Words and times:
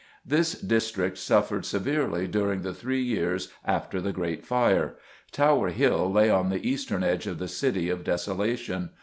This 0.25 0.59
district 0.59 1.19
suffered 1.19 1.63
severely 1.63 2.25
during 2.27 2.63
the 2.63 2.73
three 2.73 3.03
years 3.03 3.49
after 3.63 4.01
the 4.01 4.11
Great 4.11 4.43
Fire. 4.43 4.95
Tower 5.31 5.69
Hill 5.69 6.11
lay 6.11 6.27
on 6.31 6.49
the 6.49 6.67
eastern 6.67 7.03
edge 7.03 7.27
of 7.27 7.37
the 7.37 7.47
city 7.47 7.87
of 7.87 8.03
desolation. 8.03 8.89